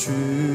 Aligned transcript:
去。 0.00 0.49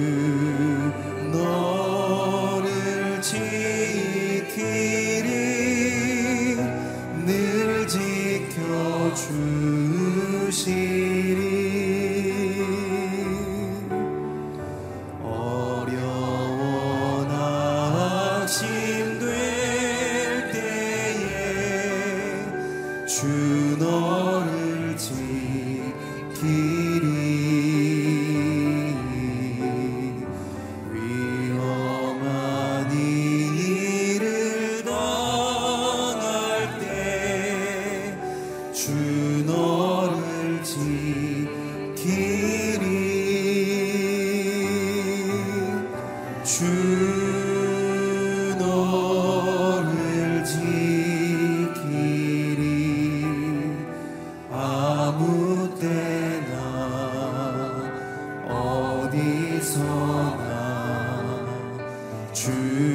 주 62.33 62.94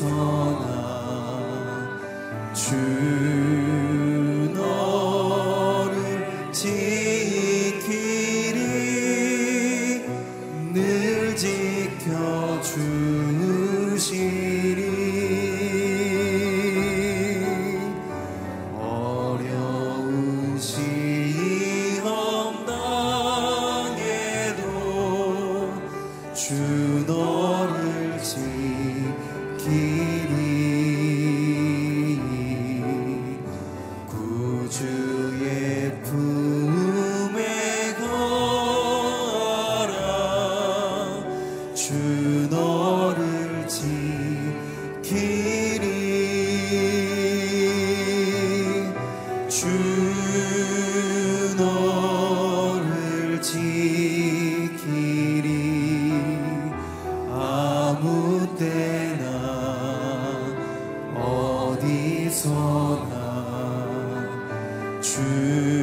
자비가 0.00 0.70
주 2.54 3.39
자 65.00 65.79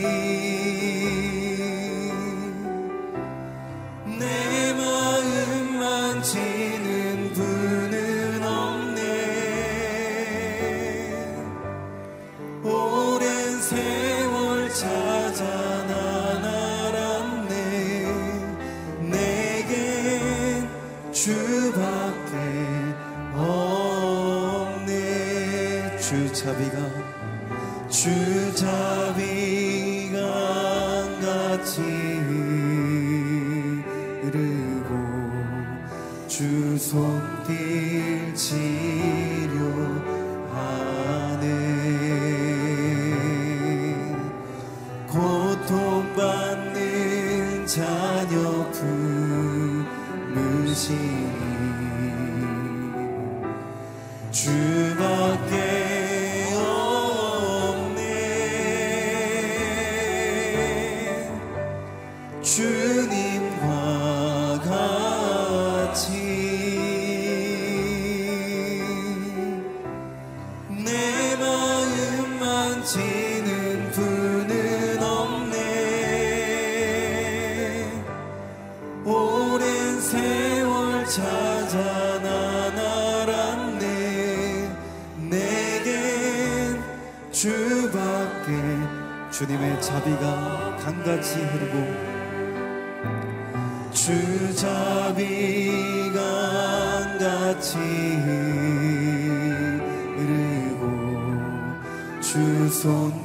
비 0.00 0.59
주님과 62.80 64.58
같이 64.64 66.08
내 70.82 71.36
마음 71.36 72.40
만지는 72.40 73.90
분은 73.90 75.02
없네. 75.02 75.58
오랜 79.04 80.00
세월 80.00 81.04
찾아 81.04 81.76
난 82.22 82.78
알았네. 82.78 83.84
내겐 85.28 86.82
주밖에 87.30 88.48
주님의 89.30 89.82
자비가 89.82 90.78
강같이 90.82 91.40
흐르고 91.40 92.09
주 94.10 94.56
자비가 94.56 96.20
강같이 97.20 97.78
흐르고 100.16 100.84
주손 102.20 103.19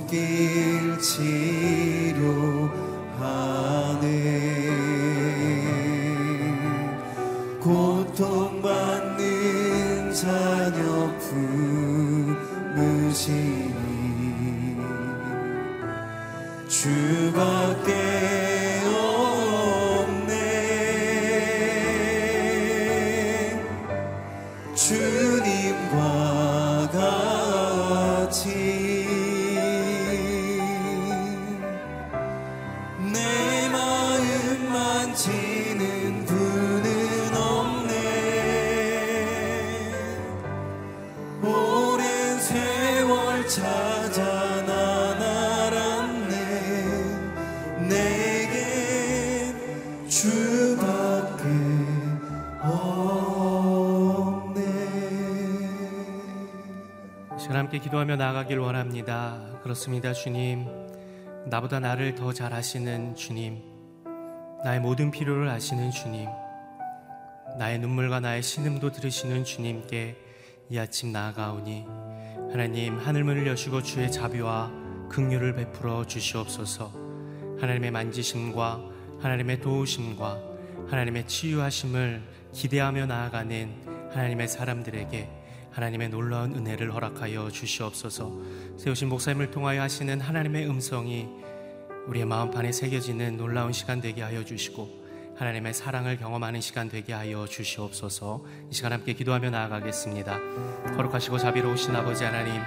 기도하며 57.85 58.15
나아가길 58.15 58.57
원합니다. 58.57 59.59
그렇습니다, 59.61 60.11
주님. 60.11 60.65
나보다 61.45 61.79
나를 61.79 62.15
더 62.15 62.33
잘 62.33 62.51
아시는 62.51 63.13
주님. 63.13 63.61
나의 64.63 64.79
모든 64.79 65.11
필요를 65.11 65.47
아시는 65.49 65.91
주님. 65.91 66.27
나의 67.59 67.77
눈물과 67.77 68.21
나의 68.21 68.41
신음도 68.41 68.91
들으시는 68.91 69.43
주님께 69.43 70.15
이 70.71 70.79
아침 70.79 71.11
나아가오니 71.11 71.85
하나님 72.51 72.97
하늘문을 72.97 73.45
여시고 73.45 73.83
주의 73.83 74.11
자비와 74.11 74.71
긍휼을 75.09 75.53
베풀어 75.53 76.07
주시옵소서. 76.07 76.91
하나님의 77.61 77.91
만지심과 77.91 78.81
하나님의 79.19 79.61
도우심과 79.61 80.41
하나님의 80.89 81.27
치유하심을 81.27 82.23
기대하며 82.51 83.05
나아가는 83.05 84.09
하나님의 84.11 84.47
사람들에게 84.47 85.45
하나님의 85.75 86.07
놀라운 86.07 86.55
은혜를 86.55 86.93
허락하여 86.93 87.51
주시옵소서. 87.51 88.31
세우신 88.77 89.09
목사님을 89.09 89.51
통하여 89.51 89.81
하시는 89.81 90.21
하나님의 90.21 90.69
음성이 90.69 91.27
우리의 92.07 92.25
마음판에 92.25 92.71
새겨지는 92.71 93.35
놀라운 93.35 93.73
시간 93.73 93.99
되게 93.99 94.21
하여 94.21 94.45
주시고 94.45 95.03
하나님의 95.37 95.73
사랑을 95.73 96.17
경험하는 96.17 96.61
시간 96.61 96.87
되게 96.87 97.11
하여 97.11 97.45
주시옵소서. 97.45 98.45
이 98.71 98.73
시간 98.73 98.93
함께 98.93 99.11
기도하며 99.11 99.49
나아가겠습니다. 99.49 100.39
거룩하시고 100.95 101.39
자비로우신 101.39 101.93
아버지 101.93 102.23
하나님, 102.23 102.61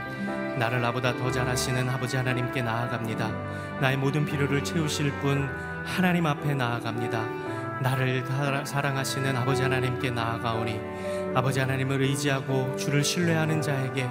나를 0.59 0.83
나보다 0.83 1.17
더 1.17 1.31
잘하시는 1.31 1.89
아버지 1.89 2.19
하나님께 2.19 2.61
나아갑니다. 2.61 3.81
나의 3.81 3.97
모든 3.97 4.27
필요를 4.27 4.63
채우실 4.63 5.13
분 5.21 5.49
하나님 5.87 6.27
앞에 6.27 6.53
나아갑니다. 6.53 7.48
나를 7.81 8.25
다- 8.25 8.65
사랑하시는 8.65 9.37
아버지 9.37 9.63
하나님께 9.63 10.11
나아가오니 10.11 10.81
아버지 11.35 11.61
하나님을 11.61 12.03
의지하고 12.03 12.75
주를 12.77 13.05
신뢰하는 13.05 13.61
자에게 13.63 14.09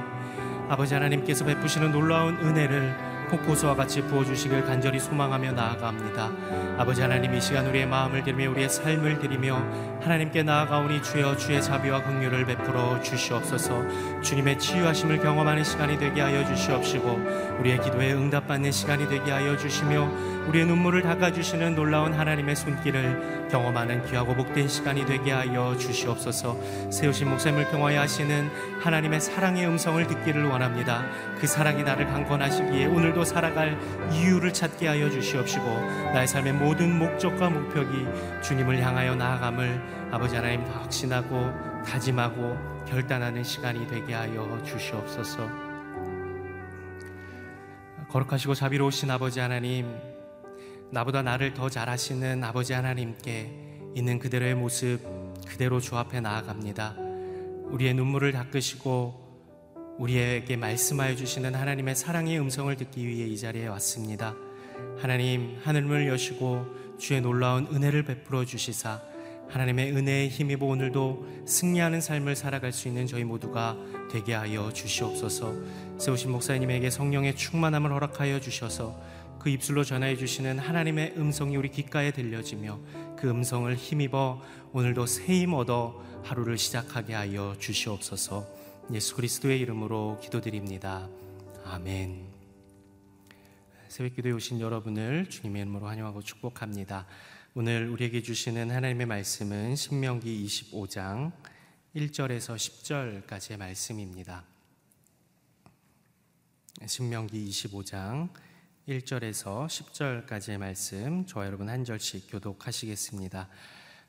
아버지 0.70 0.94
하나님께서 0.94 1.46
베푸시는 1.46 1.92
놀라운 1.92 2.38
은혜를 2.38 2.96
폭포수와 3.30 3.76
같이 3.76 4.02
부어주시길 4.02 4.64
간절히 4.66 5.00
소망하며 5.00 5.52
나아갑니다. 5.52 6.32
아버지 6.78 7.02
하나님 7.02 7.34
이 7.34 7.42
시간 7.42 7.66
우리의 7.68 7.86
마음을 7.88 8.24
드리며 8.24 8.52
우리의 8.52 8.70
삶을 8.70 9.20
드리며 9.20 9.56
하나님께 10.02 10.44
나아가오니 10.44 11.02
주여 11.04 11.36
주의 11.36 11.62
자비와 11.62 12.04
긍휼을 12.04 12.46
베풀어 12.46 13.02
주시옵소서. 13.02 14.22
주님의 14.22 14.60
치유하심을 14.60 15.20
경험하는 15.20 15.64
시간이 15.64 15.98
되게 15.98 16.22
하여 16.22 16.46
주시옵시고 16.46 17.58
우리의 17.60 17.82
기도에 17.82 18.14
응답받는 18.14 18.72
시간이 18.72 19.10
되게 19.10 19.32
하여 19.32 19.58
주시며 19.58 20.10
우리의 20.48 20.66
눈물을 20.66 21.02
닦아주시는 21.02 21.76
놀라운 21.76 22.14
하나님의 22.14 22.56
손길을 22.56 23.48
경험하는 23.52 24.06
귀하고 24.06 24.36
복된 24.36 24.68
시간이 24.68 25.06
되게 25.06 25.32
하여 25.32 25.76
주시옵소서. 25.78 26.58
세우신 26.92 27.30
목사님을 27.30 27.70
통하여 27.70 28.02
하시는 28.02 28.50
하나님의 28.82 29.20
사랑의 29.20 29.66
음성을 29.66 30.06
듣기를 30.06 30.46
원합니다. 30.46 31.04
그 31.40 31.48
사랑이 31.48 31.84
나를 31.84 32.08
강권하시기에 32.08 32.86
오늘 32.86 33.14
도 33.18 33.24
살아갈 33.24 33.76
이유를 34.12 34.54
찾게 34.54 34.88
하여 34.88 35.10
주시옵시고 35.10 35.66
나의 35.66 36.28
삶의 36.28 36.54
모든 36.54 37.00
목적과 37.00 37.50
목표기 37.50 38.06
주님을 38.44 38.80
향하여 38.80 39.16
나아감을 39.16 40.10
아버지 40.12 40.36
하나님 40.36 40.64
더 40.66 40.74
확신하고 40.74 41.52
다짐하고 41.84 42.86
결단하는 42.86 43.44
시간이 43.44 43.88
되게 43.88 44.14
하여 44.14 44.62
주시옵소서 44.64 45.50
거룩하시고 48.10 48.54
자비로우신 48.54 49.10
아버지 49.10 49.40
하나님 49.40 49.92
나보다 50.92 51.24
나를 51.24 51.56
더 51.56 51.70
잘하시는 51.70 52.44
아버지 52.44 52.74
하나님께 52.74 53.92
있는 53.96 54.20
그대로의 54.20 54.54
모습 54.54 55.00
그대로 55.48 55.80
주 55.80 55.98
앞에 55.98 56.22
나아갑니다. 56.22 56.96
우리의 57.72 57.96
눈물을 57.96 58.32
닦으시고 58.32 59.27
우리에게 59.98 60.56
말씀하여 60.58 61.16
주시는 61.16 61.56
하나님의 61.56 61.96
사랑의 61.96 62.40
음성을 62.40 62.76
듣기 62.76 63.08
위해 63.08 63.28
이 63.28 63.38
자리에 63.38 63.68
왔습니다. 63.68 64.36
하나님 65.00 65.58
하늘문을 65.64 66.08
여시고 66.08 66.66
주의 67.00 67.20
놀라운 67.20 67.68
은혜를 67.72 68.04
베풀어 68.04 68.46
주시사 68.46 69.02
하나님의 69.50 69.96
은혜에 69.96 70.28
힘입어 70.28 70.66
오늘도 70.66 71.46
승리하는 71.46 72.02
삶을 72.02 72.36
살아갈 72.36 72.74
수 72.74 72.88
있는 72.88 73.08
저희 73.08 73.24
모두가 73.24 73.78
되게 74.12 74.34
하여 74.34 74.72
주시옵소서. 74.72 75.54
세우신 75.98 76.32
목사님에게 76.32 76.90
성령의 76.90 77.36
충만함을 77.36 77.92
허락하여 77.92 78.40
주셔서 78.40 79.00
그 79.40 79.50
입술로 79.50 79.84
전하여 79.84 80.16
주시는 80.16 80.60
하나님의 80.60 81.14
음성이 81.18 81.56
우리 81.56 81.70
귓가에 81.70 82.12
들려지며 82.12 82.80
그 83.18 83.30
음성을 83.30 83.74
힘입어 83.74 84.42
오늘도 84.74 85.06
새힘 85.06 85.54
얻어 85.54 86.04
하루를 86.24 86.58
시작하게 86.58 87.14
하여 87.14 87.56
주시옵소서. 87.58 88.57
예수 88.94 89.16
그리스도의 89.16 89.60
이름으로 89.60 90.18
기도드립니다. 90.22 91.10
아멘. 91.66 92.26
새벽 93.90 94.16
기도에 94.16 94.32
오신 94.32 94.62
여러분을 94.62 95.30
주님의 95.30 95.64
이름으로 95.64 95.88
환영하고 95.88 96.22
축복합니다. 96.22 97.06
오늘 97.54 97.90
우리에게 97.90 98.22
주시는 98.22 98.72
하나님의 98.72 99.06
말씀은 99.06 99.76
신명기 99.76 100.46
25장 100.46 101.34
1절에서 101.98 102.56
10절까지의 102.56 103.58
말씀입니다. 103.58 104.46
신명기 106.86 107.46
25장 107.50 108.30
1절에서 108.88 109.68
10절까지의 109.68 110.60
말씀 110.60 111.26
저와 111.26 111.46
여러분 111.46 111.68
한 111.68 111.84
절씩 111.84 112.32
교독하시겠습니다. 112.32 113.50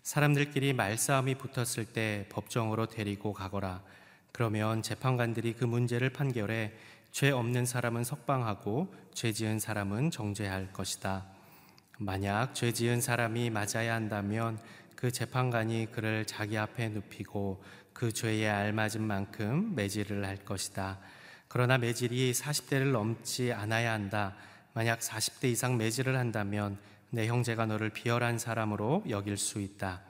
사람들끼리 0.04 0.73
말싸움이 0.73 1.35
붙었을 1.35 1.87
때 1.87 2.28
법정으로 2.30 2.87
데리고 2.87 3.32
가거라. 3.32 3.82
그러면 4.32 4.82
재판관들이 4.82 5.54
그 5.54 5.64
문제를 5.64 6.11
판결해 6.11 6.73
죄 7.11 7.30
없는 7.30 7.66
사람은 7.66 8.04
석방하고 8.04 8.92
죄 9.12 9.32
지은 9.32 9.58
사람은 9.58 10.11
정죄할 10.11 10.73
것이다. 10.73 11.26
만약 11.99 12.54
죄 12.54 12.73
지은 12.73 13.00
사람이 13.00 13.50
맞아야 13.50 13.94
한다면 13.94 14.58
그 14.94 15.11
재판관이 15.11 15.90
그를 15.92 16.25
자기 16.25 16.56
앞에 16.58 16.88
눕히고 16.90 17.62
그 17.92 18.12
죄에 18.12 18.49
알맞은 18.49 19.02
만큼 19.02 19.75
매질을 19.75 20.25
할 20.25 20.37
것이다. 20.37 21.00
그러나 21.49 21.78
매질이 21.78 22.32
40대를 22.32 22.92
넘지 22.92 23.52
않아야 23.52 23.92
한다. 23.92 24.37
만약 24.75 25.00
40대 25.00 25.47
이상 25.50 25.76
매질을 25.76 26.16
한다면 26.16 26.78
내 27.11 27.26
형제가 27.26 27.66
너를 27.66 27.90
비열한 27.90 28.38
사람으로 28.38 29.02
여길 29.08 29.37
수 29.37 29.61
있다. 29.61 30.02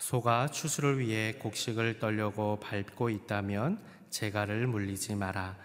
소가 0.00 0.48
추수를 0.48 0.98
위해 0.98 1.34
곡식을 1.34 2.00
떨려고 2.00 2.58
밟고 2.58 3.10
있다면 3.10 3.78
재갈을 4.10 4.66
물리지 4.66 5.14
마라. 5.14 5.56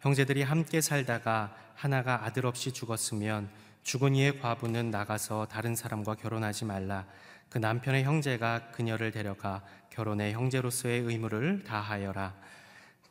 형제들이 0.00 0.42
함께 0.42 0.80
살다가 0.80 1.54
하나가 1.76 2.24
아들 2.24 2.46
없이 2.46 2.72
죽었으면 2.72 3.48
죽은 3.84 4.16
이의 4.16 4.40
과부는 4.40 4.90
나가서 4.90 5.46
다른 5.46 5.76
사람과 5.76 6.16
결혼하지 6.16 6.64
말라. 6.64 7.06
그 7.48 7.58
남편의 7.58 8.02
형제가 8.02 8.72
그녀를 8.72 9.12
데려가 9.12 9.62
결혼의 9.90 10.32
형제로서의 10.32 11.02
의무를 11.02 11.62
다하여라. 11.62 12.34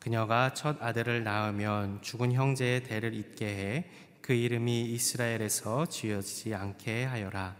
그녀가 0.00 0.52
첫 0.52 0.82
아들을 0.82 1.24
낳으면 1.24 2.02
죽은 2.02 2.32
형제의 2.32 2.82
대를 2.82 3.14
잇게 3.14 3.46
해 3.46 4.12
그 4.22 4.32
이름이 4.32 4.82
이스라엘에서 4.92 5.86
지어지지 5.86 6.54
않게 6.54 7.04
하여라. 7.04 7.56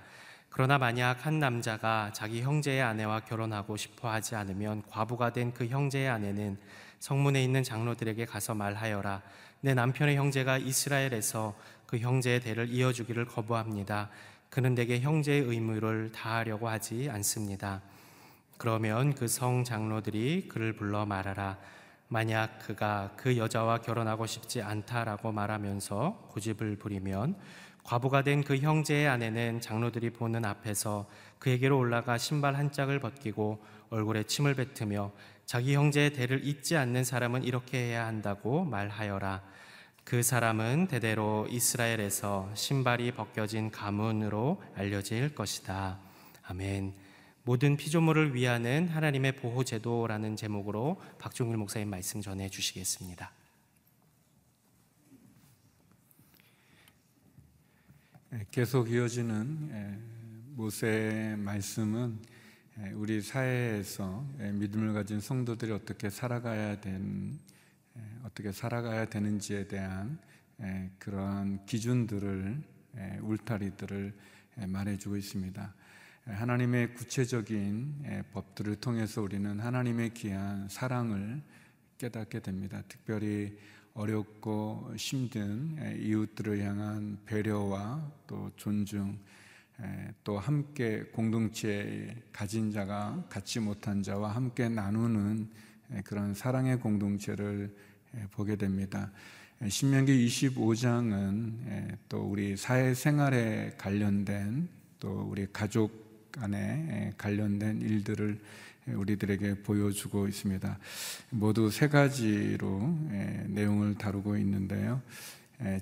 그러나 0.55 0.77
만약 0.77 1.25
한 1.25 1.39
남자가 1.39 2.11
자기 2.13 2.43
형제의 2.43 2.83
아내와 2.83 3.21
결혼하고 3.21 3.79
싶어 3.79 4.11
하지 4.11 4.35
않으면 4.37 4.83
과부가 4.87 5.33
된 5.33 5.53
그 5.55 5.67
형제의 5.67 6.09
아내는 6.11 6.59
성문에 7.01 7.43
있는 7.43 7.63
장로들에게 7.63 8.27
가서 8.27 8.55
말하여라. 8.55 9.23
내 9.63 9.73
남편의 9.73 10.17
형제가 10.17 10.59
이스라엘에서 10.59 11.55
그 11.87 11.99
형제의 11.99 12.41
대를 12.41 12.69
이어주기를 12.69 13.25
거부합니다. 13.27 14.11
그는 14.51 14.75
내게 14.75 15.01
형제의 15.01 15.41
의무를 15.41 16.13
다하려고 16.13 16.69
하지 16.69 17.09
않습니다. 17.11 17.81
그러면 18.59 19.15
그 19.15 19.27
성 19.29 19.65
장로들이 19.65 20.49
그를 20.49 20.75
불러 20.75 21.07
말하라. 21.07 21.57
만약 22.09 22.59
그가 22.59 23.13
그 23.17 23.39
여자와 23.39 23.79
결혼하고 23.79 24.27
싶지 24.27 24.61
않다라고 24.61 25.33
말하면서 25.33 26.29
고집을 26.31 26.77
부리면 26.77 27.37
과부가 27.85 28.23
된 28.23 28.43
그 28.45 28.57
형제의 28.57 29.09
아내는 29.09 29.61
장로들이 29.61 30.11
보는 30.11 30.45
앞에서 30.45 31.09
그에게로 31.39 31.79
올라가 31.79 32.19
신발 32.19 32.55
한 32.57 32.71
짝을 32.71 33.01
벗기고 33.01 33.63
얼굴에 33.91 34.25
침을 34.25 34.55
뱉으며 34.55 35.13
자기 35.45 35.75
형제의 35.75 36.13
대를 36.13 36.47
잊지 36.47 36.77
않는 36.77 37.05
사람은 37.05 37.45
이렇게 37.45 37.79
해야 37.79 38.07
한다고 38.07 38.65
말하여라. 38.65 39.43
그 40.05 40.23
사람은 40.23 40.89
대대로 40.89 41.47
이스라엘에서 41.51 42.51
신발이 42.55 43.13
벗겨진 43.13 43.71
가문으로 43.71 44.63
알려질 44.75 45.35
것이다. 45.35 45.99
아멘. 46.45 46.95
모든 47.45 47.77
피조물을 47.77 48.35
위하는 48.35 48.89
하나님의 48.89 49.37
보호 49.37 49.65
제도라는 49.65 50.37
제목으로 50.37 51.01
박종일 51.19 51.57
목사님 51.57 51.91
말씀 51.91 52.21
전해 52.21 52.49
주시겠습니다. 52.49 53.42
계속 58.51 58.91
이어지는 58.91 59.69
예, 59.73 59.99
모세의 60.55 61.37
말씀은 61.37 62.19
예, 62.79 62.91
우리 62.93 63.21
사회에서 63.21 64.27
믿음을 64.55 64.95
가진 64.95 65.21
성도들이 65.21 65.71
어떻게 65.71 66.09
살아가야 66.09 66.81
된 66.81 67.39
어떻게 68.25 68.51
살아가야 68.51 69.05
되는지에 69.05 69.69
대한 69.69 70.19
그러한 70.99 71.67
기준들을 71.67 72.63
울타리들을 73.21 74.15
말해주고 74.67 75.19
있습니다. 75.19 75.75
하나님의 76.25 76.95
구체적인 76.95 78.25
법들을 78.33 78.77
통해서 78.77 79.21
우리는 79.21 79.61
하나님의 79.61 80.15
귀한 80.15 80.71
사랑을 80.71 81.43
깨닫게 81.99 82.41
됩니다. 82.41 82.83
특별히 82.89 83.59
어렵고 83.95 84.95
힘든 84.97 85.77
이웃들을 86.01 86.61
향한 86.63 87.19
배려와 87.27 88.11
또 88.27 88.51
존중, 88.57 89.19
또 90.25 90.39
함께 90.39 91.03
공동체에 91.13 92.17
가진 92.33 92.71
자가 92.71 93.25
갖지 93.29 93.61
못한 93.61 94.03
자와 94.03 94.35
함께 94.35 94.69
나누는 94.69 95.49
그런 96.05 96.35
사랑의 96.35 96.81
공동체를 96.81 97.75
보게 98.31 98.57
됩니다. 98.57 99.11
신명기 99.69 100.27
25장은 100.27 101.99
또 102.09 102.23
우리 102.23 102.57
사회생활에 102.57 103.75
관련된 103.79 104.69
또 104.99 105.29
우리 105.31 105.47
가족 105.53 106.31
간에 106.33 107.13
관련된 107.19 107.83
일들을 107.83 108.41
우리들에게 108.87 109.63
보여주고 109.63 110.29
있습니다. 110.29 110.79
모두 111.31 111.71
세 111.71 111.89
가지로 111.89 112.99
내용을 113.47 113.95
다루고 113.97 114.37
있는데요. 114.39 115.01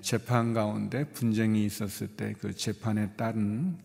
재판 0.02 0.52
가운데 0.52 1.04
분쟁이 1.04 1.64
있었을 1.64 2.09
때 2.09 2.35
그 2.40 2.54
재판에 2.54 3.11
따른 3.16 3.78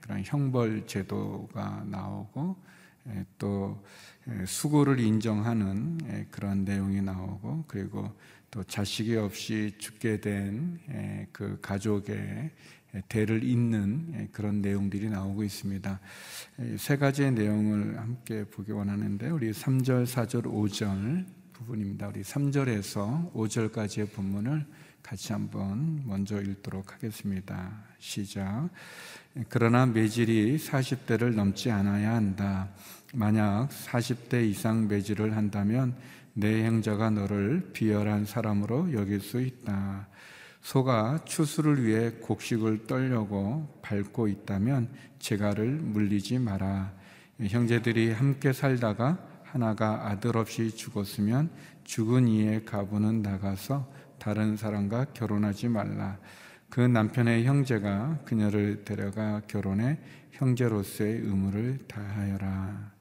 그런 0.00 0.22
형벌 0.24 0.86
제도가 0.86 1.84
나오고 1.88 2.56
또 3.38 3.82
수고를 4.46 5.00
인정하는 5.00 6.28
그런 6.30 6.64
내용이 6.64 7.02
나오고 7.02 7.64
그리고 7.66 8.12
또 8.52 8.62
자식이 8.62 9.16
없이 9.16 9.74
죽게 9.78 10.20
된 10.20 10.78
그 11.32 11.58
가족의 11.60 12.50
대를 13.08 13.42
잇는 13.42 14.28
그런 14.32 14.60
내용들이 14.60 15.08
나오고 15.08 15.44
있습니다. 15.44 16.00
세 16.76 16.96
가지의 16.96 17.32
내용을 17.32 17.98
함께 17.98 18.44
보기 18.44 18.72
원하는데 18.72 19.30
우리 19.30 19.50
3절, 19.52 20.04
4절, 20.06 20.42
5절 20.44 21.24
부분입니다. 21.52 22.08
우리 22.08 22.22
3절에서 22.22 23.32
5절까지의 23.32 24.12
본문을 24.12 24.66
같이 25.02 25.32
한번 25.32 26.02
먼저 26.06 26.40
읽도록 26.40 26.92
하겠습니다. 26.92 27.82
시작. 27.98 28.68
그러나 29.48 29.86
매질이 29.86 30.58
40대를 30.58 31.34
넘지 31.34 31.70
않아야 31.70 32.14
한다. 32.14 32.68
만약 33.14 33.68
40대 33.70 34.48
이상 34.48 34.88
매질을 34.88 35.36
한다면 35.36 35.94
내 36.34 36.64
형제가 36.64 37.10
너를 37.10 37.70
비열한 37.72 38.24
사람으로 38.24 38.92
여길 38.92 39.20
수 39.20 39.40
있다. 39.40 40.08
소가 40.62 41.18
추수를 41.24 41.84
위해 41.84 42.10
곡식을 42.20 42.86
떨려고 42.86 43.68
밟고 43.82 44.28
있다면 44.28 44.88
재갈을 45.18 45.66
물리지 45.66 46.38
마라. 46.38 46.92
형제들이 47.40 48.12
함께 48.12 48.52
살다가 48.52 49.18
하나가 49.42 50.08
아들 50.08 50.36
없이 50.36 50.70
죽었으면 50.70 51.50
죽은 51.84 52.28
이의 52.28 52.64
가부는 52.64 53.22
나가서 53.22 53.90
다른 54.18 54.56
사람과 54.56 55.06
결혼하지 55.12 55.68
말라. 55.68 56.18
그 56.70 56.80
남편의 56.80 57.44
형제가 57.44 58.20
그녀를 58.24 58.84
데려가 58.84 59.42
결혼해 59.48 59.98
형제로서의 60.30 61.18
의무를 61.18 61.80
다하여라. 61.88 62.92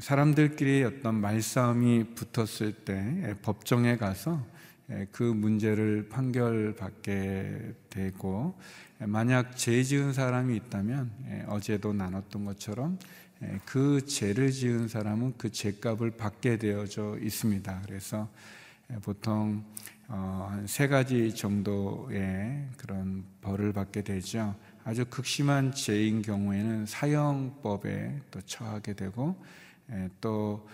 사람들끼리 0.00 0.84
어떤 0.84 1.14
말싸움이 1.14 2.14
붙었을 2.14 2.72
때 2.84 3.36
법정에 3.40 3.96
가서 3.96 4.44
그 5.10 5.22
문제를 5.22 6.08
판결받게 6.08 7.74
되고 7.90 8.54
만약 8.98 9.56
죄 9.56 9.82
지은 9.82 10.12
사람이 10.12 10.56
있다면 10.56 11.46
어제도 11.48 11.92
나눴던 11.92 12.44
것처럼 12.44 12.98
그 13.64 14.04
죄를 14.06 14.52
지은 14.52 14.88
사람은 14.88 15.34
그 15.38 15.50
죄값을 15.50 16.12
받게 16.12 16.58
되어져 16.58 17.18
있습니다. 17.20 17.82
그래서 17.86 18.28
보통 19.02 19.64
어, 20.08 20.48
한세 20.50 20.88
가지 20.88 21.34
정도의 21.34 22.68
그런 22.76 23.24
벌을 23.40 23.72
받게 23.72 24.02
되죠. 24.02 24.54
아주 24.84 25.04
극심한 25.06 25.72
죄인 25.72 26.22
경우에는 26.22 26.86
사형법에 26.86 28.20
또 28.30 28.40
처하게 28.42 28.92
되고 28.92 29.34
또 30.20 30.66
어, 30.66 30.68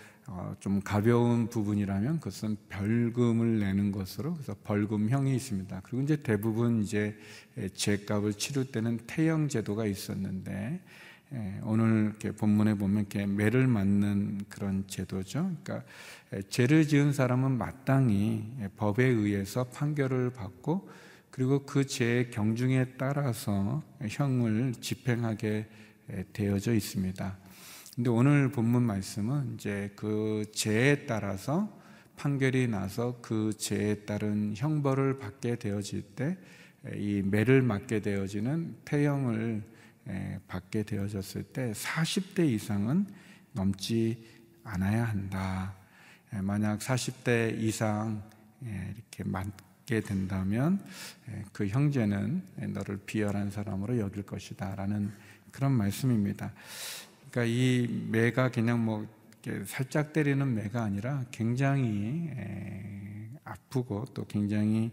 좀 0.61 0.80
가벼운 0.82 1.49
부분이라면 1.49 2.20
그것은 2.20 2.56
벌금을 2.68 3.61
내는 3.61 3.92
것으로 3.92 4.35
그래서 4.35 4.54
벌금형이 4.64 5.35
있습니다. 5.35 5.80
그리고 5.85 6.02
이제 6.02 6.23
대부분 6.23 6.82
이제 6.82 7.18
죄값을 7.75 8.35
치를 8.35 8.66
때는 8.66 8.99
태형 9.06 9.49
제도가 9.49 9.87
있었는데 9.87 10.80
오늘 11.62 12.06
이렇게 12.06 12.30
본문에 12.32 12.75
보면 12.75 13.00
이렇게 13.00 13.26
매를 13.26 13.66
맞는 13.66 14.42
그런 14.49 14.85
제도죠. 14.87 15.50
그러니까 15.62 15.90
죄를 16.49 16.87
지은 16.87 17.12
사람은 17.12 17.52
마땅히 17.52 18.44
법에 18.76 19.04
의해서 19.04 19.64
판결을 19.64 20.30
받고 20.30 20.88
그리고 21.30 21.64
그 21.64 21.87
죄의 21.87 22.30
경중에 22.30 22.97
따라서 22.99 23.82
형을 24.06 24.75
집행하게 24.80 25.68
되어져 26.32 26.75
있습니다. 26.75 27.38
근데 27.99 28.11
오늘 28.11 28.52
본문 28.52 28.85
말씀은 28.85 29.55
이제 29.55 29.93
그 29.97 30.45
죄에 30.52 31.07
따라서 31.07 31.76
판결이 32.14 32.69
나서 32.69 33.19
그 33.21 33.52
죄에 33.59 34.05
따른 34.05 34.55
형벌을 34.57 35.19
받게 35.19 35.57
되어질 35.57 36.02
때 36.14 36.38
이 36.95 37.23
매를 37.25 37.62
맞게 37.62 38.00
되어지는 38.00 38.76
태형을 38.85 39.62
받게 40.47 40.85
되어졌을 40.85 41.43
때 41.43 41.73
40대 41.73 42.49
이상은 42.49 43.07
넘지 43.52 44.25
않아야 44.64 45.05
한다. 45.05 45.75
만약 46.43 46.78
40대 46.78 47.59
이상 47.61 48.23
이렇게 48.62 49.25
맞게 49.25 50.00
된다면 50.02 50.81
그 51.52 51.67
형제는 51.67 52.43
너를 52.69 52.99
비열한 53.05 53.50
사람으로 53.50 53.99
여길 53.99 54.23
것이다 54.25 54.75
라는 54.76 55.11
그런 55.50 55.73
말씀입니다. 55.73 56.52
그러니까 57.30 57.44
이 57.44 58.06
매가 58.11 58.50
그냥 58.50 58.85
뭐 58.85 59.06
살짝 59.64 60.12
때리는 60.12 60.54
매가 60.54 60.82
아니라 60.82 61.25
굉장히 61.30 62.30
아프고 63.44 64.04
또 64.14 64.26
굉장히 64.26 64.90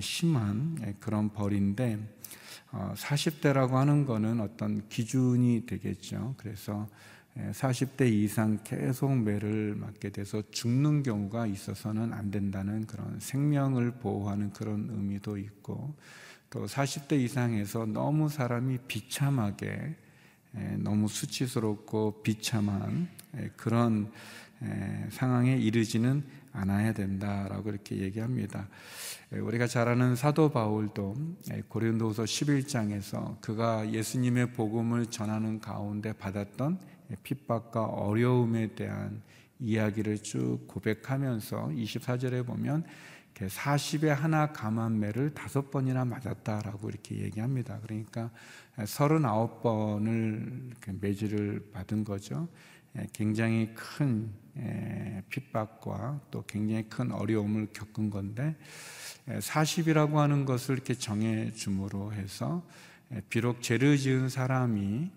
심한 0.00 0.96
그런 1.00 1.30
벌인데 1.32 1.98
40대라고 2.72 3.72
어, 3.72 3.78
하는 3.78 4.06
거는 4.06 4.40
어떤 4.40 4.88
기준이 4.88 5.66
되겠죠. 5.66 6.34
그래서 6.38 6.88
40대 7.36 8.10
이상 8.10 8.58
계속 8.62 9.14
매를 9.16 9.74
맞게 9.74 10.10
돼서 10.10 10.42
죽는 10.50 11.02
경우가 11.02 11.46
있어서는 11.46 12.12
안 12.12 12.30
된다는 12.30 12.86
그런 12.86 13.18
생명을 13.20 13.92
보호하는 13.92 14.52
그런 14.52 14.88
의미도 14.90 15.38
있고 15.38 15.94
또 16.50 16.66
40대 16.66 17.18
이상에서 17.18 17.86
너무 17.86 18.28
사람이 18.28 18.78
비참하게 18.86 19.96
너무 20.78 21.08
수치스럽고 21.08 22.22
비참한 22.22 23.08
그런 23.56 24.10
상황에 25.10 25.56
이르지는 25.56 26.22
않아야 26.52 26.92
된다라고 26.92 27.70
이렇게 27.70 27.96
얘기합니다. 27.96 28.68
우리가 29.30 29.66
잘 29.66 29.88
아는 29.88 30.14
사도 30.14 30.50
바울도 30.50 31.16
고린도서 31.68 32.24
11장에서 32.24 33.40
그가 33.40 33.90
예수님의 33.90 34.52
복음을 34.52 35.06
전하는 35.06 35.60
가운데 35.60 36.12
받았던 36.12 36.78
핍박과 37.22 37.84
어려움에 37.84 38.74
대한 38.74 39.22
이야기를 39.58 40.18
쭉 40.18 40.66
고백하면서 40.66 41.68
24절에 41.68 42.44
보면 42.46 42.84
40에 43.34 44.08
하나 44.08 44.52
감한 44.52 45.00
매를 45.00 45.32
다섯 45.34 45.70
번이나 45.70 46.04
맞았다라고 46.04 46.90
이렇게 46.90 47.18
얘기합니다. 47.18 47.80
그러니까 47.82 48.30
39번을 48.76 50.72
매질을 51.00 51.70
받은 51.72 52.04
거죠. 52.04 52.48
굉장히 53.12 53.72
큰 53.74 54.30
핍박과 55.30 56.20
또 56.30 56.44
굉장히 56.46 56.88
큰 56.88 57.10
어려움을 57.12 57.68
겪은 57.72 58.10
건데 58.10 58.56
40이라고 59.26 60.14
하는 60.14 60.44
것을 60.44 60.74
이렇게 60.74 60.94
정해 60.94 61.50
줌으로 61.52 62.12
해서 62.12 62.66
비록 63.28 63.62
죄를 63.62 63.96
지은 63.96 64.28
사람이 64.28 65.10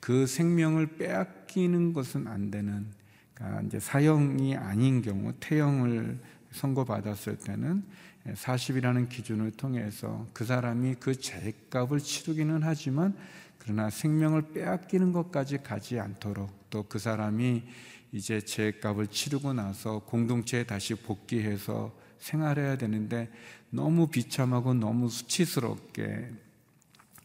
그 0.00 0.26
생명을 0.26 0.96
빼앗기는 0.96 1.92
것은 1.92 2.26
안 2.26 2.50
되는 2.50 2.86
그러니까 3.34 3.62
이제 3.62 3.78
사형이 3.78 4.56
아닌 4.56 5.02
경우 5.02 5.32
태형을 5.38 6.18
선고받았을 6.50 7.38
때는 7.38 7.84
40이라는 8.34 9.08
기준을 9.08 9.52
통해서 9.52 10.26
그 10.32 10.44
사람이 10.44 10.96
그 11.00 11.18
죄값을 11.18 12.00
치르기는 12.00 12.62
하지만 12.62 13.16
그러나 13.58 13.90
생명을 13.90 14.52
빼앗기는 14.52 15.12
것까지 15.12 15.58
가지 15.58 15.98
않도록 15.98 16.70
또 16.70 16.84
그 16.88 16.98
사람이 16.98 17.64
이제 18.12 18.40
죄값을 18.40 19.08
치르고 19.08 19.52
나서 19.52 19.98
공동체에 20.00 20.64
다시 20.64 20.94
복귀해서 20.94 21.94
생활해야 22.18 22.76
되는데 22.76 23.30
너무 23.70 24.08
비참하고 24.08 24.74
너무 24.74 25.08
수치스럽게 25.08 26.30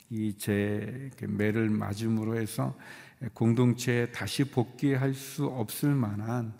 이제 0.09 1.09
매를 1.21 1.69
맞음으로 1.69 2.39
해서 2.39 2.77
공동체에 3.33 4.11
다시 4.11 4.43
복귀할 4.43 5.13
수 5.13 5.45
없을 5.45 5.93
만한 5.93 6.53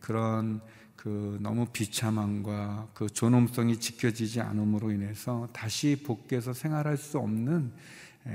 그런 0.00 0.60
그 1.00 1.38
너무 1.40 1.64
비참함과 1.72 2.90
그 2.92 3.08
존엄성이 3.08 3.80
지켜지지 3.80 4.42
않음으로 4.42 4.92
인해서 4.92 5.48
다시 5.50 6.02
복귀해서 6.04 6.52
생활할 6.52 6.98
수 6.98 7.16
없는 7.16 7.72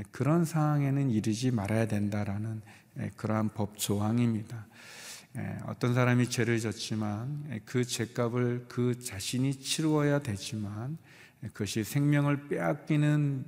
그런 0.10 0.46
상황에는 0.46 1.12
이르지 1.12 1.52
말아야 1.52 1.88
된다라는 1.88 2.64
그러한 3.18 3.50
법 3.50 3.78
조항입니다. 3.78 4.66
어떤 5.68 5.94
사람이 5.94 6.28
죄를 6.28 6.60
졌지만 6.60 7.62
그 7.66 7.86
죄값을 7.86 8.66
그 8.68 9.00
자신이 9.00 9.60
치루어야 9.60 10.18
되지만 10.18 10.98
그것이 11.54 11.84
생명을 11.84 12.48
빼앗기는 12.48 13.46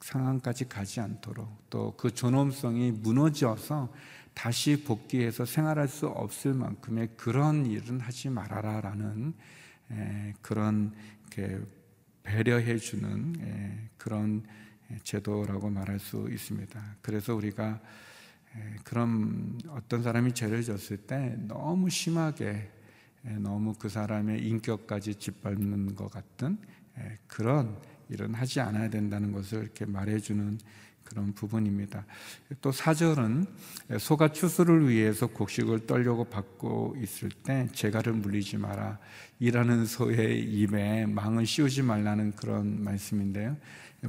상황까지 0.00 0.68
가지 0.68 0.98
않도록 0.98 1.70
또 1.70 1.94
그 1.96 2.10
존엄성이 2.10 2.90
무너져서 2.90 3.92
다시 4.34 4.82
복귀해서 4.84 5.44
생활할 5.44 5.88
수 5.88 6.06
없을 6.06 6.52
만큼의 6.54 7.10
그런 7.16 7.66
일은 7.66 8.00
하지 8.00 8.28
말아라라는 8.28 9.34
그런 10.42 10.92
배려해 12.22 12.76
주는 12.78 13.88
그런 13.96 14.42
제도라고 15.02 15.70
말할 15.70 15.98
수 15.98 16.28
있습니다. 16.30 16.96
그래서 17.00 17.34
우리가 17.34 17.80
그런 18.82 19.58
어떤 19.68 20.02
사람이 20.02 20.34
죄를 20.34 20.62
졌을 20.62 20.96
때 20.98 21.36
너무 21.38 21.88
심하게 21.90 22.70
너무 23.38 23.74
그 23.74 23.88
사람의 23.88 24.46
인격까지 24.46 25.14
짓밟는 25.14 25.94
것 25.94 26.10
같은 26.10 26.58
그런 27.26 27.80
일은 28.10 28.34
하지 28.34 28.60
않아야 28.60 28.90
된다는 28.90 29.32
것을 29.32 29.62
이렇게 29.62 29.86
말해주는 29.86 30.58
그런 31.04 31.32
부분입니다. 31.32 32.04
또 32.60 32.72
사절은 32.72 33.46
소가 33.98 34.32
추수를 34.32 34.88
위해서 34.88 35.26
곡식을 35.26 35.86
떨려고 35.86 36.24
받고 36.24 36.96
있을 37.02 37.28
때 37.28 37.68
재갈을 37.72 38.14
물리지 38.14 38.56
마라. 38.58 38.98
일하는 39.38 39.86
소의 39.86 40.42
입에 40.42 41.06
망을 41.06 41.46
씌우지 41.46 41.82
말라는 41.82 42.32
그런 42.32 42.82
말씀인데요. 42.82 43.56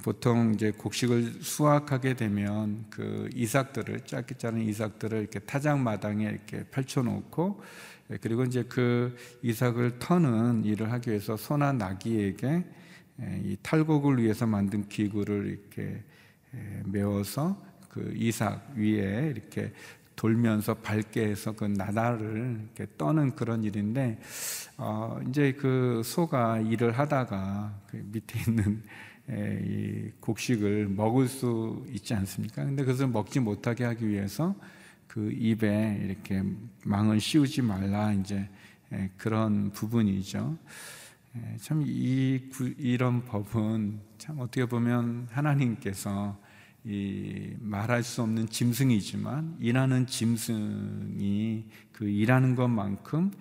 보통 0.03 0.53
이제 0.53 0.71
곡식을 0.71 1.41
수확하게 1.41 2.15
되면 2.15 2.85
그 2.89 3.29
이삭들을 3.33 4.01
짧게 4.01 4.35
자른 4.37 4.61
이삭들을 4.61 5.19
이렇게 5.19 5.39
타작 5.39 5.79
마당에 5.79 6.25
이렇게 6.25 6.65
펼쳐 6.65 7.01
놓고 7.01 7.61
그리고 8.21 8.43
이제 8.43 8.63
그 8.63 9.15
이삭을 9.41 9.99
터는 9.99 10.65
일을 10.65 10.91
하기 10.91 11.09
위해서 11.09 11.37
소나 11.37 11.71
나귀에게 11.73 12.65
이 13.43 13.57
탈곡을 13.61 14.21
위해서 14.21 14.45
만든 14.45 14.87
기구를 14.89 15.47
이렇게 15.47 16.03
메워서 16.85 17.61
그 17.89 18.13
이삭 18.15 18.73
위에 18.75 19.31
이렇게 19.35 19.71
돌면서 20.15 20.75
밝게 20.75 21.25
해서 21.25 21.51
그 21.53 21.65
나다를 21.65 22.59
이렇게 22.75 22.91
떠는 22.97 23.35
그런 23.35 23.63
일인데 23.63 24.19
어 24.77 25.19
이제 25.27 25.53
그 25.53 26.01
소가 26.03 26.59
일을 26.59 26.97
하다가 26.97 27.81
그 27.87 28.01
밑에 28.11 28.39
있는 28.47 28.83
이 29.29 30.11
곡식을 30.19 30.87
먹을 30.89 31.27
수 31.27 31.85
있지 31.89 32.13
않습니까? 32.13 32.63
근데 32.63 32.83
그것을 32.83 33.07
먹지 33.07 33.39
못하게 33.39 33.83
하기 33.85 34.07
위해서 34.07 34.55
그 35.07 35.31
입에 35.31 36.01
이렇게 36.03 36.43
망을 36.85 37.19
씌우지 37.19 37.61
말라 37.61 38.13
이제 38.13 38.47
그런 39.17 39.71
부분이죠. 39.71 40.57
참 41.59 41.83
이 41.85 42.39
이런 42.77 43.25
법은 43.25 43.99
참 44.17 44.39
어떻게 44.39 44.65
보면 44.65 45.27
하나님께서 45.31 46.37
이 46.85 47.55
말할 47.59 48.03
수 48.03 48.21
없는 48.21 48.47
짐승이지만 48.47 49.57
일하는 49.59 50.05
짐승이 50.05 51.65
그 51.91 52.07
일하는 52.07 52.55
것만큼 52.55 53.31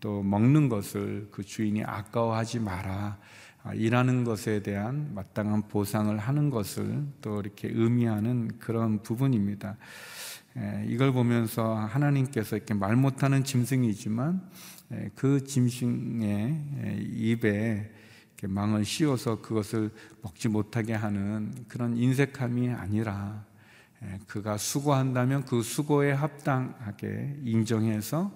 또 0.00 0.22
먹는 0.22 0.70
것을 0.70 1.28
그 1.30 1.44
주인이 1.44 1.84
아까워하지 1.84 2.60
마라. 2.60 3.18
아, 3.62 3.72
일하는 3.72 4.24
것에 4.24 4.62
대한 4.62 5.14
마땅한 5.14 5.68
보상을 5.68 6.16
하는 6.18 6.50
것을 6.50 7.06
또 7.22 7.40
이렇게 7.40 7.68
의미하는 7.72 8.58
그런 8.58 9.02
부분입니다. 9.02 9.76
이걸 10.86 11.12
보면서 11.12 11.74
하나님께서 11.74 12.56
이렇게 12.56 12.74
말 12.74 12.94
못하는 12.94 13.42
짐승이지만 13.42 14.42
그 15.14 15.42
짐승의 15.44 17.08
입에 17.12 17.90
망을 18.46 18.84
씌워서 18.84 19.40
그것을 19.40 19.90
먹지 20.22 20.48
못하게 20.48 20.94
하는 20.94 21.54
그런 21.68 21.96
인색함이 21.96 22.70
아니라 22.70 23.44
그가 24.26 24.56
수고한다면 24.58 25.44
그 25.44 25.62
수고에 25.62 26.12
합당하게 26.12 27.38
인정해서 27.44 28.32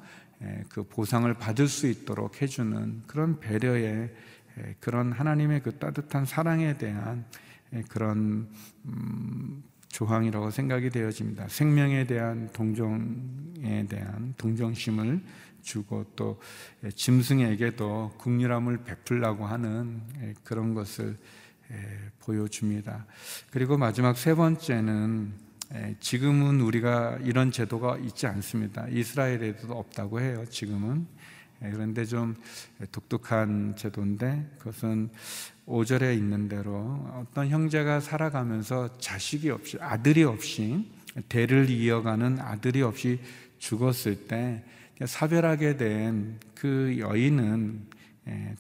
그 0.69 0.83
보상을 0.85 1.33
받을 1.35 1.69
수 1.69 1.87
있도록 1.89 2.41
해주는 2.41 3.03
그런 3.07 3.39
배려의 3.41 4.11
예, 4.59 4.75
그런 4.81 5.13
하나님의 5.13 5.63
그 5.63 5.79
따뜻한 5.79 6.25
사랑에 6.25 6.77
대한 6.77 7.25
예, 7.73 7.83
그런 7.89 8.49
음, 8.87 9.63
조항이라고 9.89 10.51
생각이 10.51 10.91
되어집니다. 10.91 11.49
생명에 11.49 12.07
대한 12.07 12.49
동정에 12.53 13.87
대한 13.89 14.35
동정심을 14.37 15.23
주고 15.63 16.05
또 16.17 16.41
예, 16.85 16.91
짐승에게도 16.91 18.15
국률함을 18.19 18.85
베풀라고 18.85 19.47
하는 19.47 20.03
그런 20.45 20.75
것을 20.75 21.17
보여줍니다. 22.21 23.07
그리고 23.51 23.77
마지막 23.77 24.17
세 24.17 24.35
번째는 24.35 25.33
지금은 26.01 26.61
우리가 26.61 27.19
이런 27.23 27.53
제도가 27.53 27.99
있지 27.99 28.27
않습니다. 28.27 28.89
이스라엘에도 28.89 29.75
없다고 29.75 30.21
해요. 30.21 30.45
지금은 30.49 31.07
그런데 31.61 32.05
좀 32.05 32.37
독특한 32.93 33.75
제도인데 33.77 34.51
그것은 34.59 35.11
5절에 35.67 36.17
있는 36.17 36.49
대로 36.49 37.07
어떤 37.15 37.49
형제가 37.49 38.01
살아가면서 38.01 38.97
자식이 38.99 39.51
없이 39.51 39.77
아들이 39.81 40.25
없이 40.25 40.91
대를 41.29 41.69
이어가는 41.69 42.39
아들이 42.41 42.81
없이 42.81 43.21
죽었을 43.59 44.27
때 44.29 44.65
사별하게 45.05 45.77
된 45.77 46.39
그 46.61 46.97
여인은 46.99 47.87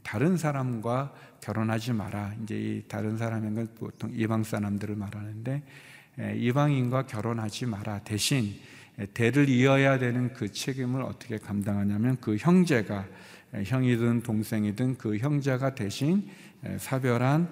다른 0.02 0.36
사람과 0.36 1.12
결혼하지 1.40 1.92
마라. 1.92 2.34
이제 2.42 2.56
이 2.56 2.82
다른 2.86 3.16
사람인 3.16 3.54
건 3.54 3.68
보통 3.76 4.10
이방 4.14 4.44
사람들을 4.44 4.94
말하는데 4.94 5.62
이방인과 6.36 7.06
결혼하지 7.06 7.66
마라. 7.66 8.00
대신 8.00 8.54
대를 9.14 9.48
이어야 9.48 9.98
되는 9.98 10.32
그 10.32 10.50
책임을 10.50 11.02
어떻게 11.02 11.38
감당하냐면 11.38 12.16
그 12.20 12.36
형제가 12.36 13.06
형이든 13.64 14.22
동생이든 14.22 14.96
그 14.96 15.18
형제가 15.18 15.74
대신 15.74 16.28
사별한 16.78 17.48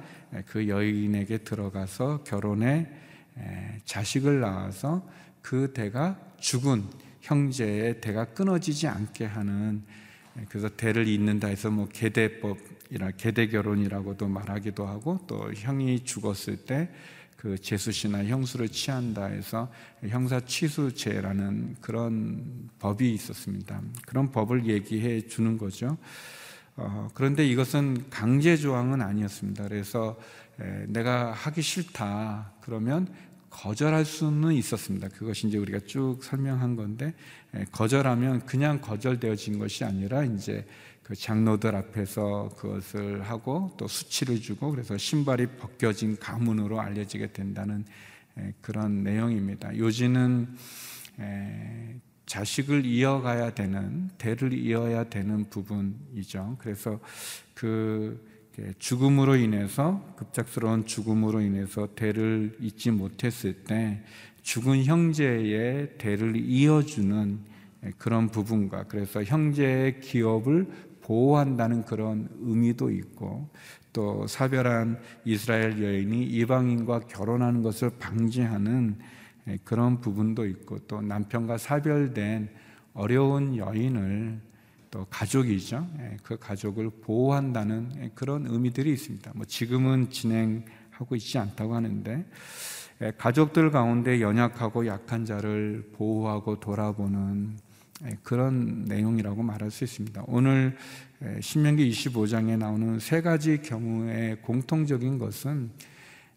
그 0.46 0.68
여인에게 0.68 1.38
들어가서 1.38 2.22
결혼해 2.22 2.86
자식을 3.84 4.40
낳아서 4.40 5.08
그 5.42 5.72
대가 5.72 6.18
죽은 6.38 6.84
형제의 7.26 8.00
대가 8.00 8.24
끊어지지 8.24 8.86
않게 8.86 9.24
하는 9.24 9.82
그래서 10.48 10.68
대를 10.68 11.08
잇는다 11.08 11.48
해서 11.48 11.70
뭐 11.70 11.88
계대법이라 11.88 13.12
계대 13.16 13.48
결혼이라고도 13.48 14.28
말하기도 14.28 14.86
하고 14.86 15.18
또 15.26 15.52
형이 15.52 16.04
죽었을 16.04 16.58
때그 16.58 17.58
제수시나 17.60 18.24
형수를 18.24 18.68
취한다 18.68 19.24
해서 19.26 19.72
형사 20.08 20.38
취수죄라는 20.40 21.76
그런 21.80 22.68
법이 22.78 23.12
있었습니다. 23.14 23.80
그런 24.06 24.30
법을 24.30 24.66
얘기해 24.66 25.22
주는 25.22 25.58
거죠. 25.58 25.96
어, 26.76 27.08
그런데 27.14 27.44
이것은 27.46 28.10
강제 28.10 28.56
조항은 28.56 29.00
아니었습니다. 29.00 29.64
그래서 29.64 30.16
에, 30.60 30.84
내가 30.86 31.32
하기 31.32 31.62
싫다 31.62 32.52
그러면 32.60 33.08
거절할 33.56 34.04
수는 34.04 34.52
있었습니다. 34.52 35.08
그것이 35.08 35.48
이제 35.48 35.56
우리가 35.56 35.80
쭉 35.86 36.18
설명한 36.22 36.76
건데 36.76 37.14
에, 37.54 37.64
거절하면 37.72 38.44
그냥 38.44 38.80
거절되어진 38.80 39.58
것이 39.58 39.84
아니라 39.84 40.24
이제 40.24 40.66
그 41.02 41.14
장로들 41.14 41.74
앞에서 41.74 42.50
그것을 42.56 43.22
하고 43.22 43.72
또 43.78 43.88
수치를 43.88 44.40
주고 44.40 44.70
그래서 44.70 44.98
신발이 44.98 45.46
벗겨진 45.58 46.18
가문으로 46.18 46.80
알려지게 46.80 47.32
된다는 47.32 47.84
그런 48.60 49.04
내용입니다. 49.04 49.76
요지는 49.78 50.48
자식을 52.26 52.84
이어가야 52.84 53.54
되는 53.54 54.10
대를 54.18 54.52
이어야 54.52 55.04
되는 55.04 55.48
부분이죠. 55.48 56.56
그래서 56.58 56.98
그 57.54 58.35
죽음으로 58.78 59.36
인해서 59.36 60.02
급작스러운 60.16 60.86
죽음으로 60.86 61.40
인해서 61.40 61.88
대를 61.94 62.56
잇지 62.60 62.90
못했을 62.90 63.64
때 63.64 64.02
죽은 64.42 64.84
형제의 64.84 65.98
대를 65.98 66.36
이어주는 66.36 67.38
그런 67.98 68.28
부분과 68.28 68.84
그래서 68.84 69.22
형제의 69.22 70.00
기업을 70.00 70.66
보호한다는 71.02 71.84
그런 71.84 72.28
의미도 72.40 72.90
있고 72.90 73.48
또 73.92 74.26
사별한 74.26 75.00
이스라엘 75.24 75.82
여인이 75.82 76.24
이방인과 76.24 77.00
결혼하는 77.00 77.62
것을 77.62 77.90
방지하는 77.98 78.98
그런 79.64 80.00
부분도 80.00 80.46
있고 80.46 80.78
또 80.88 81.00
남편과 81.00 81.58
사별된 81.58 82.48
어려운 82.94 83.56
여인을 83.56 84.40
또 84.96 85.06
가족이죠. 85.10 85.86
그 86.22 86.38
가족을 86.38 86.88
보호한다는 87.02 88.12
그런 88.14 88.46
의미들이 88.46 88.90
있습니다. 88.94 89.30
뭐 89.34 89.44
지금은 89.44 90.08
진행하고 90.08 91.16
있지 91.16 91.36
않다고 91.36 91.74
하는데 91.74 92.24
가족들 93.18 93.70
가운데 93.70 94.22
연약하고 94.22 94.86
약한 94.86 95.26
자를 95.26 95.90
보호하고 95.92 96.60
돌아보는 96.60 97.58
예, 98.04 98.18
그런 98.22 98.84
내용이라고 98.84 99.42
말할 99.42 99.70
수 99.70 99.84
있습니다. 99.84 100.24
오늘 100.26 100.76
예, 101.22 101.40
신명기 101.40 101.90
25장에 101.90 102.58
나오는 102.58 102.98
세 102.98 103.22
가지 103.22 103.62
경우의 103.62 104.42
공통적인 104.42 105.18
것은 105.18 105.70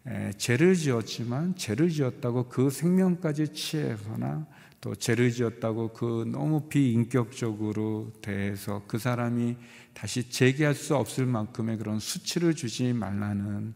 예, 0.08 0.32
죄를 0.36 0.74
지었지만 0.74 1.54
죄를 1.56 1.90
지었다고 1.90 2.48
그 2.48 2.70
생명까지 2.70 3.48
취해서나 3.48 4.46
또 4.80 4.94
죄를 4.94 5.30
지었다고 5.30 5.92
그 5.92 6.24
너무 6.26 6.68
비인격적으로 6.68 8.12
대해서 8.22 8.82
그 8.86 8.98
사람이 8.98 9.56
다시 9.92 10.30
재기할 10.30 10.74
수 10.74 10.96
없을 10.96 11.26
만큼의 11.26 11.78
그런 11.78 11.98
수치를 11.98 12.54
주지 12.54 12.92
말라는 12.92 13.74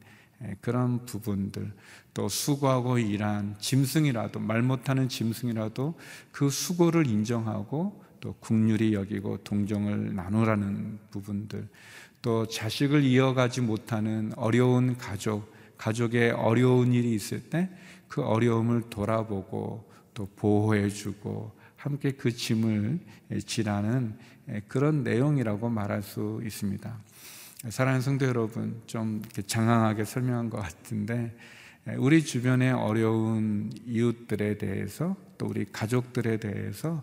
그런 0.61 1.05
부분들 1.05 1.73
또 2.15 2.29
수고하고 2.29 2.99
일한 2.99 3.57
짐승이라도 3.59 4.41
말 4.41 4.63
못하는 4.63 5.09
짐승이라도 5.09 5.95
그 6.33 6.49
수고를 6.49 7.07
인정하고 7.07 8.03
또 8.21 8.35
국률이 8.41 8.95
여기고 8.95 9.39
동정을 9.45 10.15
나누라는 10.15 10.99
부분들 11.11 11.69
또 12.23 12.47
자식을 12.47 13.03
이어가지 13.03 13.61
못하는 13.61 14.33
어려운 14.37 14.97
가족 14.97 15.53
가족에 15.77 16.31
어려운 16.31 16.93
일이 16.93 17.15
있을 17.15 17.51
때 17.51 17.69
그 18.15 18.23
어려움을 18.23 18.83
돌아보고 18.91 19.93
또 20.15 20.29
보호해주고 20.37 21.53
함께 21.77 22.13
그 22.13 22.33
짐을 22.33 22.99
지라는 23.47 24.17
그런 24.69 25.05
내용이라고 25.05 25.69
말할 25.69 26.03
수 26.03 26.41
있습니다. 26.45 26.97
사랑하는 27.69 28.01
성도 28.01 28.27
여러분, 28.27 28.81
좀 28.87 29.23
장황하게 29.47 30.05
설명한 30.05 30.51
것 30.51 30.61
같은데 30.61 31.37
우리 31.99 32.25
주변의 32.25 32.73
어려운 32.73 33.71
이웃들에 33.87 34.57
대해서 34.57 35.17
또 35.37 35.47
우리 35.47 35.67
가족들에 35.71 36.39
대해서 36.39 37.03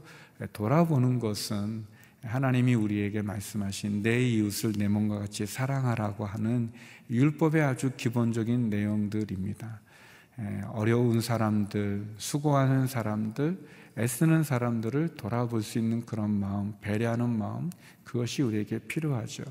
돌아보는 0.54 1.20
것은 1.20 1.86
하나님이 2.24 2.76
우리에게 2.76 3.22
말씀하신 3.22 4.04
내 4.04 4.24
이웃을 4.28 4.74
내 4.74 4.88
몸과 4.88 5.20
같이 5.20 5.46
사랑하라고 5.46 6.26
하는 6.26 6.72
율법의 7.10 7.62
아주 7.62 7.92
기본적인 7.98 8.70
내용들입니다. 8.70 9.82
어려운 10.74 11.22
사람들, 11.22 12.06
수고하는 12.18 12.88
사람들, 12.88 13.58
애쓰는 13.98 14.44
사람들을 14.44 15.16
돌아볼 15.16 15.62
수 15.62 15.78
있는 15.78 16.06
그런 16.06 16.32
마음, 16.32 16.74
배려하는 16.82 17.30
마음, 17.30 17.70
그것이 18.04 18.42
우리에게 18.42 18.80
필요하죠. 18.80 19.44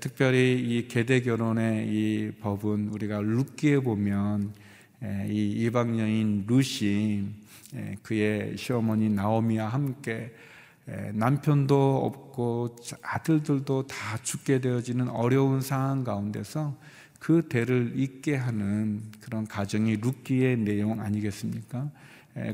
특별히 0.00 0.60
이 0.60 0.88
계대 0.88 1.20
결혼의 1.20 1.88
이 1.88 2.32
법은 2.40 2.88
우리가 2.88 3.20
룻기에 3.20 3.80
보면 3.80 4.52
이 5.28 5.64
이방 5.64 5.98
여인 5.98 6.44
룻이 6.46 7.24
그의 8.02 8.56
시어머니 8.56 9.08
나오미와 9.08 9.68
함께 9.68 10.34
남편도 11.14 12.04
없고 12.04 12.76
아들들도 13.02 13.86
다 13.86 14.18
죽게 14.22 14.60
되어지는 14.60 15.08
어려운 15.08 15.60
상황 15.60 16.02
가운데서 16.02 16.76
그 17.20 17.46
대를 17.48 17.92
잇게 17.94 18.34
하는 18.34 19.02
그런 19.20 19.46
가정이 19.46 19.98
룻기의 19.98 20.56
내용 20.56 21.00
아니겠습니까? 21.00 21.90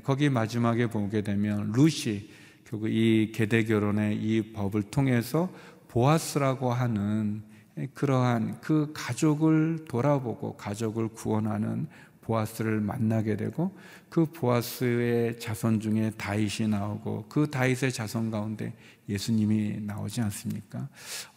거기 0.02 0.28
마지막에 0.28 0.88
보게 0.88 1.22
되면 1.22 1.72
룻이 1.72 2.28
결국 2.64 2.88
이 2.88 3.30
계대 3.32 3.64
결혼의 3.64 4.16
이 4.16 4.52
법을 4.52 4.82
통해서 4.82 5.48
보아스라고 5.88 6.72
하는 6.72 7.42
그러한 7.94 8.60
그 8.60 8.90
가족을 8.92 9.84
돌아보고 9.88 10.56
가족을 10.56 11.08
구원하는 11.08 11.86
보아스를 12.26 12.80
만나게 12.80 13.36
되고 13.36 13.72
그 14.08 14.26
보아스의 14.26 15.38
자손 15.38 15.80
중에 15.80 16.10
다윗이 16.18 16.68
나오고 16.68 17.26
그 17.28 17.48
다윗의 17.48 17.92
자손 17.92 18.30
가운데 18.30 18.74
예수님이 19.08 19.80
나오지 19.82 20.20
않습니까? 20.22 20.88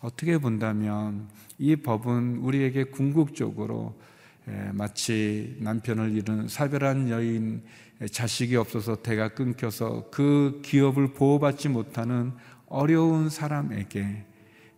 어떻게 0.01 0.39
본다면 0.39 1.29
이 1.59 1.75
법은 1.75 2.37
우리에게 2.37 2.85
궁극적으로 2.85 3.95
마치 4.71 5.55
남편을 5.59 6.17
잃은 6.17 6.47
사별한 6.47 7.09
여인 7.09 7.61
자식이 8.11 8.55
없어서 8.55 8.95
대가 9.03 9.29
끊겨서 9.29 10.09
그 10.09 10.61
기업을 10.63 11.13
보호받지 11.13 11.69
못하는 11.69 12.33
어려운 12.65 13.29
사람에게 13.29 14.25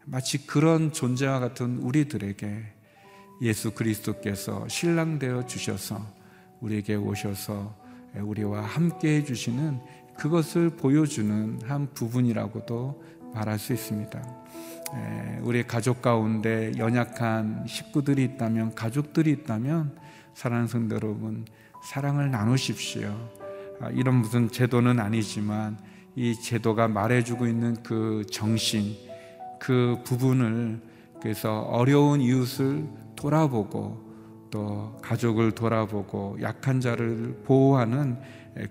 마치 0.05 0.45
그런 0.45 0.91
존재와 0.91 1.39
같은 1.39 1.77
우리들에게 1.77 2.80
예수 3.41 3.71
그리스도께서 3.71 4.67
신랑 4.67 5.17
되어 5.17 5.45
주셔서 5.45 5.99
우리에게 6.59 6.95
오셔서 6.95 7.75
우리와 8.15 8.61
함께 8.61 9.17
해 9.17 9.23
주시는 9.23 9.79
그것을 10.17 10.69
보여주는 10.69 11.59
한 11.65 11.87
부분이라고도 11.93 13.03
말할 13.33 13.57
수 13.57 13.73
있습니다. 13.73 14.21
우리 15.41 15.65
가족 15.65 16.01
가운데 16.01 16.71
연약한 16.77 17.65
식구들이 17.67 18.23
있다면, 18.25 18.75
가족들이 18.75 19.31
있다면, 19.31 19.97
사랑하는 20.35 20.67
성도 20.67 20.95
여러분, 20.95 21.45
사랑을 21.83 22.29
나누십시오. 22.29 23.09
아, 23.79 23.89
이런 23.89 24.15
무슨 24.15 24.51
제도는 24.51 24.99
아니지만, 24.99 25.77
이 26.15 26.35
제도가 26.35 26.89
말해주고 26.89 27.47
있는 27.47 27.81
그 27.81 28.25
정신, 28.29 28.95
그 29.59 29.97
부분을 30.03 30.81
그래서 31.21 31.61
어려운 31.61 32.19
이웃을 32.19 32.85
돌아보고 33.21 34.11
또 34.49 34.97
가족을 35.01 35.51
돌아보고 35.51 36.37
약한 36.41 36.81
자를 36.81 37.35
보호하는 37.45 38.17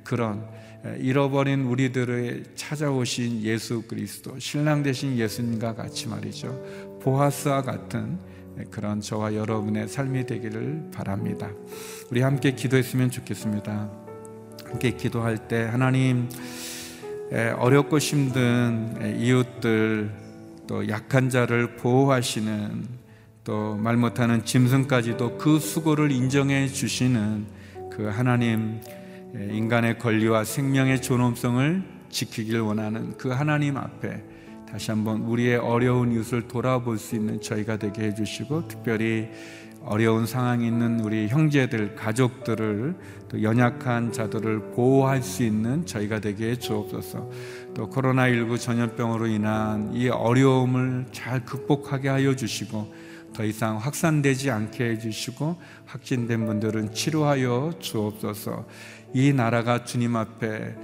그런 0.02 0.46
잃어버린 0.98 1.62
우리들의 1.62 2.44
찾아오신 2.54 3.42
예수 3.42 3.82
그리스도 3.82 4.38
신랑 4.38 4.82
되신 4.82 5.16
예수님과 5.16 5.74
같이 5.74 6.08
말이죠 6.08 6.98
보아스와 7.00 7.62
같은 7.62 8.18
그런 8.70 9.00
저와 9.00 9.34
여러분의 9.34 9.88
삶이 9.88 10.26
되기를 10.26 10.90
바랍니다. 10.92 11.48
우리 12.10 12.20
함께 12.20 12.52
기도했으면 12.52 13.10
좋겠습니다. 13.10 13.90
함께 14.66 14.90
기도할 14.90 15.48
때 15.48 15.62
하나님 15.62 16.28
어렵고 17.58 17.98
힘든 17.98 19.16
이웃들 19.18 20.10
또 20.66 20.88
약한 20.88 21.30
자를 21.30 21.76
보호하시는 21.76 23.00
또 23.44 23.76
말 23.76 23.96
못하는 23.96 24.44
짐승까지도 24.44 25.38
그 25.38 25.58
수고를 25.58 26.10
인정해 26.12 26.68
주시는 26.68 27.46
그 27.90 28.04
하나님 28.04 28.80
인간의 29.34 29.98
권리와 29.98 30.44
생명의 30.44 31.00
존엄성을 31.00 31.82
지키길 32.10 32.60
원하는 32.60 33.16
그 33.16 33.30
하나님 33.30 33.76
앞에 33.76 34.22
다시 34.70 34.90
한번 34.90 35.22
우리의 35.22 35.56
어려운 35.56 36.12
이웃을 36.12 36.48
돌아볼 36.48 36.98
수 36.98 37.16
있는 37.16 37.40
저희가 37.40 37.78
되게 37.78 38.02
해주시고 38.04 38.68
특별히 38.68 39.28
어려운 39.82 40.26
상황에 40.26 40.66
있는 40.66 41.00
우리 41.00 41.26
형제들, 41.28 41.94
가족들을 41.96 42.94
또 43.28 43.42
연약한 43.42 44.12
자들을 44.12 44.72
보호할 44.72 45.22
수 45.22 45.42
있는 45.42 45.86
저희가 45.86 46.20
되게 46.20 46.50
해 46.50 46.56
주옵소서. 46.56 47.30
또 47.74 47.88
코로나19 47.88 48.60
전염병으로 48.60 49.26
인한 49.28 49.90
이 49.94 50.08
어려움을 50.08 51.06
잘 51.12 51.44
극복하게 51.46 52.10
하여 52.10 52.36
주시고 52.36 52.92
더 53.34 53.44
이상 53.44 53.78
확산되지 53.78 54.50
않게 54.50 54.84
해 54.84 54.98
주시고 54.98 55.56
확진된 55.86 56.46
분들은 56.46 56.92
치료하여 56.92 57.74
주옵소서. 57.78 58.66
이 59.14 59.32
나라가 59.32 59.84
주님 59.84 60.16
앞에 60.16 60.74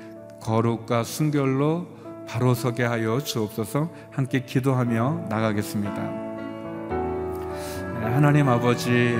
거룩과 0.40 1.04
순결로 1.04 1.86
바로 2.28 2.54
서게 2.54 2.84
하여 2.84 3.20
주옵소서. 3.20 3.90
함께 4.10 4.44
기도하며 4.44 5.26
나가겠습니다. 5.28 6.26
하나님 8.02 8.48
아버지 8.48 9.16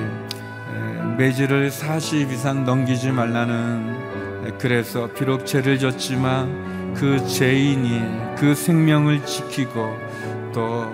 매질을 1.19 1.71
40 1.71 2.31
이상 2.31 2.65
넘기지 2.65 3.11
말라는 3.11 4.59
그래서 4.59 5.09
비록 5.13 5.47
죄를 5.47 5.79
졌지만 5.79 6.95
그 6.95 7.27
죄인이 7.27 8.37
그 8.37 8.55
생명을 8.55 9.25
지키고 9.25 9.97
또 10.53 10.93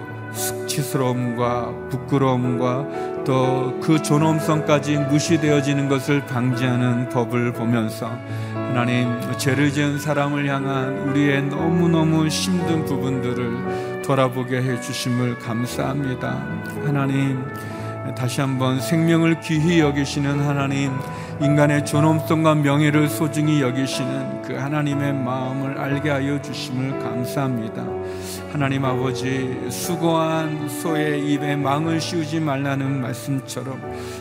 수치스러움과 0.72 1.88
부끄러움과 1.90 2.86
또 3.24 3.62
그 3.82 4.00
존엄성까지 4.00 4.96
무시되어지는 4.98 5.88
것을 5.88 6.24
방지하는 6.26 7.08
법을 7.08 7.52
보면서 7.52 8.10
하나님 8.54 9.08
죄를 9.38 9.72
지은 9.72 9.98
사람을 9.98 10.48
향한 10.48 11.08
우리의 11.08 11.42
너무너무 11.44 12.28
힘든 12.28 12.84
부분들을 12.84 14.02
돌아보게 14.02 14.62
해 14.62 14.80
주심을 14.80 15.38
감사합니다. 15.38 16.46
하나님 16.84 17.44
다시 18.16 18.40
한번 18.40 18.80
생명을 18.80 19.40
귀히 19.40 19.80
여기시는 19.80 20.40
하나님, 20.40 20.92
인간의 21.42 21.84
존엄성과 21.84 22.54
명예를 22.54 23.08
소중히 23.08 23.60
여기시는 23.62 24.42
그 24.42 24.54
하나님의 24.54 25.12
마음을 25.12 25.76
알게 25.76 26.08
하여 26.08 26.40
주심을 26.40 27.00
감사합니다. 27.00 27.84
하나님 28.52 28.84
아버지, 28.84 29.58
수고한 29.68 30.68
소의 30.68 31.32
입에 31.32 31.56
망을 31.56 32.00
씌우지 32.00 32.38
말라는 32.38 33.00
말씀처럼 33.00 33.80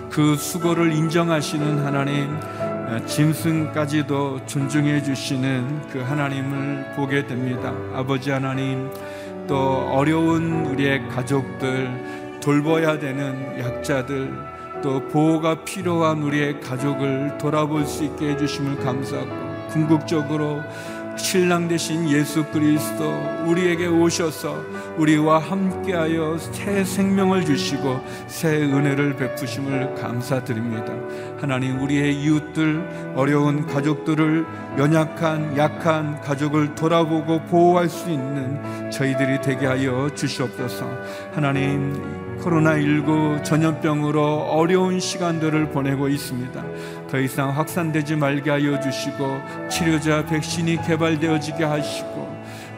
그 0.09 0.35
수고를 0.35 0.93
인정하시는 0.93 1.85
하나님, 1.85 2.39
짐승까지도 3.05 4.47
존중해 4.47 5.03
주시는 5.03 5.89
그 5.91 5.99
하나님을 5.99 6.93
보게 6.95 7.27
됩니다. 7.27 7.71
아버지 7.93 8.31
하나님, 8.31 8.89
또 9.47 9.91
어려운 9.93 10.65
우리의 10.65 11.07
가족들, 11.09 12.39
돌봐야 12.41 12.97
되는 12.97 13.59
약자들 13.59 14.50
또 14.81 15.07
보호가 15.07 15.63
필요한 15.63 16.21
우리의 16.23 16.59
가족을 16.59 17.37
돌아볼 17.37 17.85
수 17.85 18.03
있게 18.03 18.31
해주심을 18.31 18.77
감사하고 18.77 19.29
궁극적으로 19.69 20.61
신랑 21.17 21.67
되신 21.67 22.09
예수 22.09 22.43
그리스도 22.45 23.13
우리에게 23.45 23.87
오셔서 23.87 24.55
우리와 24.97 25.39
함께하여 25.39 26.37
새 26.37 26.83
생명을 26.83 27.45
주시고 27.45 28.01
새 28.27 28.63
은혜를 28.63 29.15
베푸심을 29.17 29.95
감사드립니다. 29.95 30.93
하나님 31.39 31.81
우리의 31.81 32.15
이웃들 32.15 33.13
어려운 33.15 33.65
가족들을 33.67 34.45
연약한 34.77 35.57
약한 35.57 36.19
가족을 36.21 36.75
돌아보고 36.75 37.41
보호할 37.43 37.89
수 37.89 38.09
있는 38.09 38.89
저희들이 38.91 39.41
되게 39.41 39.65
하여 39.65 40.09
주시옵소서. 40.15 40.87
하나님 41.33 42.20
코로나19 42.41 43.43
전염병으로 43.43 44.21
어려운 44.23 44.99
시간들을 44.99 45.69
보내고 45.69 46.07
있습니다. 46.07 46.63
더 47.09 47.19
이상 47.19 47.55
확산되지 47.55 48.15
말게 48.15 48.49
하여 48.49 48.79
주시고 48.79 49.41
치료자 49.69 50.25
백신이 50.25 50.81
개발되어지게 50.87 51.63
하시고 51.63 52.30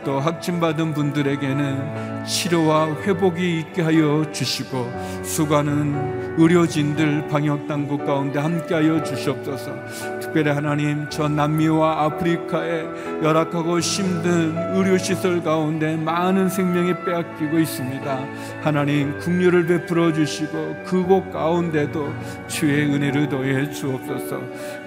또 0.03 0.19
확진받은 0.19 0.93
분들에게는 0.93 2.25
치료와 2.25 2.95
회복이 3.01 3.59
있게 3.59 3.81
하여 3.81 4.25
주시고 4.31 4.91
수고하는 5.23 6.35
의료진들 6.37 7.27
방역 7.27 7.67
당국 7.67 8.05
가운데 8.05 8.39
함께 8.39 8.73
하여 8.73 9.03
주시옵소서. 9.03 9.71
특별히 10.19 10.49
하나님 10.51 11.07
저 11.09 11.27
남미와 11.27 12.05
아프리카의 12.05 12.85
열악하고 13.23 13.79
힘든 13.79 14.55
의료시설 14.75 15.43
가운데 15.43 15.95
많은 15.95 16.49
생명이 16.49 17.05
빼앗기고 17.05 17.59
있습니다. 17.59 18.19
하나님 18.61 19.17
국류를 19.19 19.67
베풀어 19.67 20.11
주시고 20.11 20.83
그곳 20.85 21.31
가운데도 21.31 22.13
주의 22.47 22.85
은혜를 22.85 23.29
더해 23.29 23.69
주옵소서 23.71 24.41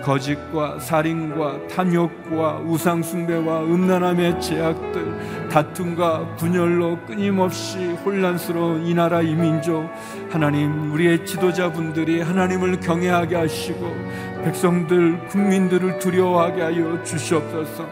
거짓과 0.06 0.78
살인과 0.78 1.66
탐욕과 1.66 2.60
우상숭배와 2.64 3.64
음란함의 3.64 4.40
제약들 4.40 5.48
다툼과 5.50 6.36
분열로 6.36 6.96
끊임없이 7.06 7.88
혼란스러운 8.04 8.86
이 8.86 8.94
나라 8.94 9.20
이 9.20 9.34
민족 9.34 9.90
하나님 10.30 10.92
우리의 10.92 11.26
지도자분들이 11.26 12.20
하나님을 12.20 12.78
경외하게 12.78 13.34
하시고 13.34 13.96
백성들, 14.44 15.26
국민들을 15.26 15.98
두려워하게 15.98 16.62
하여 16.62 17.02
주시옵소서. 17.02 17.84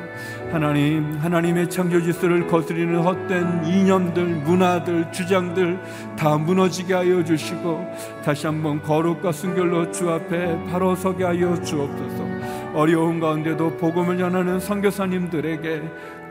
하나님, 0.50 1.16
하나님의 1.18 1.68
창조 1.68 2.00
질서를 2.00 2.46
거스리는 2.46 2.96
헛된 3.00 3.64
이념들, 3.66 4.24
문화들, 4.24 5.10
주장들 5.10 5.80
다 6.16 6.36
무너지게 6.38 6.94
하여 6.94 7.24
주시고 7.24 7.84
다시 8.24 8.46
한번 8.46 8.80
거룩과 8.80 9.32
순결로 9.32 9.90
주 9.90 10.08
앞에 10.10 10.64
바로 10.70 10.94
서게 10.94 11.24
하여 11.24 11.60
주옵소서. 11.60 12.24
어려운 12.74 13.20
가운데도 13.20 13.76
복음을 13.76 14.18
전하는 14.18 14.60
선교사님들에게 14.60 15.82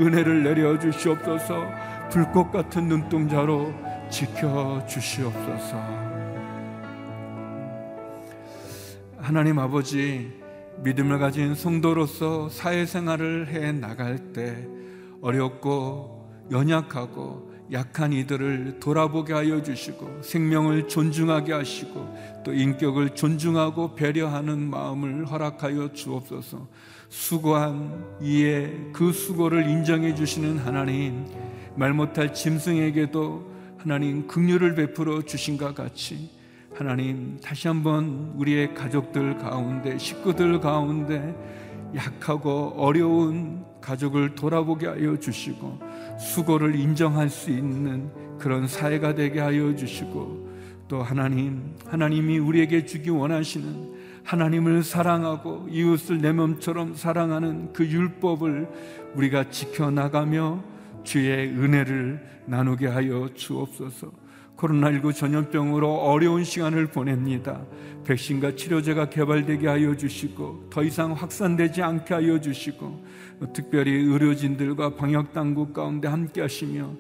은혜를 0.02 0.44
내려 0.44 0.80
주시옵소서. 0.80 1.66
불꽃 2.10 2.52
같은 2.52 2.88
눈동자로 2.88 3.74
지켜 4.10 4.86
주시옵소서. 4.88 5.78
하나님 9.18 9.58
아버지 9.58 10.43
믿음을 10.80 11.20
가진 11.20 11.56
성도로서 11.56 12.50
사회생활을 12.50 13.48
해 13.48 13.72
나갈 13.72 14.34
때 14.34 14.68
어렵고 15.22 16.48
연약하고 16.52 17.54
약한 17.72 18.14
이들을 18.14 18.80
돌아보게 18.80 19.34
하여 19.34 19.62
주시고 19.64 20.22
생명을 20.22 20.88
존중하게 20.88 21.54
하시고 21.54 22.16
또 22.44 22.54
인격을 22.54 23.12
존중하고 23.12 23.96
배려하는 23.96 24.70
마음을 24.70 25.26
허락하여 25.26 25.94
주옵소서. 25.94 26.68
수고한 27.10 28.18
이에 28.22 28.90
그 28.92 29.12
수고를 29.12 29.70
인정해 29.70 30.14
주시는 30.14 30.58
하나님 30.60 31.26
말 31.76 31.94
못할 31.94 32.34
짐승에게도 32.34 33.54
하나님 33.78 34.28
긍휼을 34.28 34.76
베풀어 34.76 35.22
주신과 35.22 35.74
같이 35.74 36.30
하나님 36.76 37.38
다시 37.40 37.68
한번 37.68 38.34
우리의 38.36 38.74
가족들 38.74 39.38
가운데 39.38 39.96
식구들 39.98 40.60
가운데 40.60 41.36
약하고 41.96 42.74
어려운 42.78 43.64
가족을 43.80 44.34
돌아보게 44.34 44.88
하여 44.88 45.18
주시고 45.20 45.80
수고를 46.20 46.76
인정할 46.76 47.30
수 47.30 47.52
있는 47.52 48.10
그런 48.40 48.68
사회가 48.68 49.14
되게 49.14 49.40
하여 49.40 49.76
주시고 49.76 50.52
또 50.88 51.04
하나님 51.04 51.76
하나님이 51.88 52.40
우리에게 52.40 52.86
주기 52.86 53.12
원하시는 53.12 53.94
하나님을 54.24 54.84
사랑하고 54.84 55.68
이웃을 55.70 56.22
내 56.22 56.32
몸처럼 56.32 56.96
사랑하는 56.96 57.72
그 57.74 57.86
율법을 57.86 58.68
우리가 59.16 59.52
지켜나가며 59.52 60.64
주의 61.04 61.50
은혜를 61.50 62.44
나누게 62.46 62.88
하여 62.88 63.30
주옵소서. 63.36 64.23
코로나19 64.64 65.14
전염병으로 65.14 65.94
어려운 65.94 66.44
시간을 66.44 66.88
보냅니다. 66.88 67.66
백신과 68.06 68.56
치료제가 68.56 69.10
개발되게 69.10 69.68
하여 69.68 69.96
주시고 69.96 70.70
더 70.70 70.84
이상 70.84 71.14
확산되지 71.14 71.82
않게 71.82 72.14
하여 72.14 72.40
주시고 72.40 73.06
특별히 73.54 73.92
의료진들과 73.92 74.96
방역 74.96 75.34
당국 75.34 75.74
가운데 75.74 76.08
함께 76.08 76.42
하시며 76.42 76.92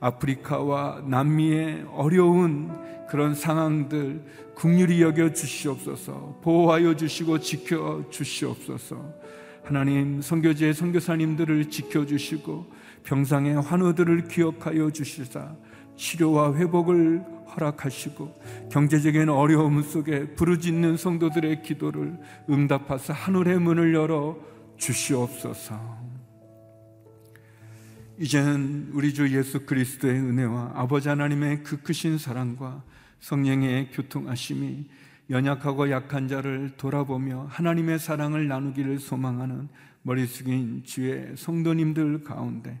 아프리카와 0.00 1.02
남미의 1.06 1.86
어려운 1.92 2.70
그런 3.08 3.34
상황들 3.34 4.22
국률이 4.54 5.02
여겨 5.02 5.32
주시옵소서 5.32 6.40
보호하여 6.42 6.96
주시고 6.96 7.38
지켜 7.38 8.04
주시옵소서 8.10 9.22
하나님 9.62 10.20
선교지의 10.20 10.74
선교사님들을 10.74 11.70
지켜 11.70 12.04
주시고 12.04 12.66
병상의 13.04 13.60
환우들을 13.60 14.28
기억하여 14.28 14.90
주시사 14.90 15.54
치료와 15.96 16.54
회복을 16.54 17.24
허락하시고 17.54 18.68
경제적인 18.70 19.28
어려움 19.28 19.82
속에 19.82 20.34
부르짖는 20.34 20.96
성도들의 20.96 21.62
기도를 21.62 22.18
응답하사 22.48 23.12
하늘의 23.12 23.60
문을 23.60 23.94
열어 23.94 24.38
주시옵소서. 24.78 26.02
이제는 28.18 28.90
우리 28.92 29.12
주 29.14 29.36
예수 29.36 29.66
그리스도의 29.66 30.14
은혜와 30.14 30.72
아버지 30.74 31.08
하나님의 31.08 31.62
그 31.62 31.82
크신 31.82 32.18
사랑과 32.18 32.82
성령의 33.20 33.90
교통하심이 33.90 34.86
연약하고 35.30 35.90
약한 35.90 36.28
자를 36.28 36.72
돌아보며 36.76 37.46
하나님의 37.48 37.98
사랑을 37.98 38.48
나누기를 38.48 38.98
소망하는 38.98 39.68
머리 40.02 40.26
숙인 40.26 40.82
주의 40.84 41.36
성도님들 41.36 42.24
가운데 42.24 42.80